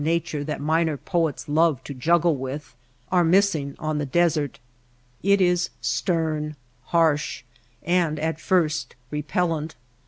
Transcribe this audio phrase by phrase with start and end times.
[0.03, 2.75] nature that minor poets love to juggle with—
[3.11, 4.57] are missing on the desert.
[5.21, 7.43] It is stern, harsh,
[7.83, 9.75] and at first repellent.